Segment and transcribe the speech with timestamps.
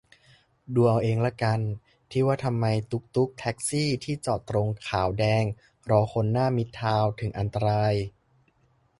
[0.73, 1.59] ดูเอาเองละกัน
[2.11, 5.43] ที่ว่าทำไมตุ๊กตุ๊ก แท็กซี่ ที่จอดตรงขาว-แดง
[5.89, 7.93] รอคนหน้ามิตรทาวน์ถึงอันตราย